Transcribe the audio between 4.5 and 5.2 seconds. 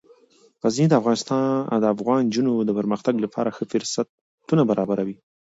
برابروي.